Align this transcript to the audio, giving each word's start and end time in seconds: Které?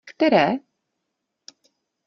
Které? 0.05 0.43